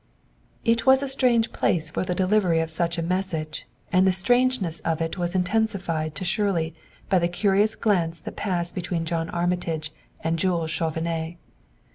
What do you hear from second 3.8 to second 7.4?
and the strangeness of it was intensified to Shirley by the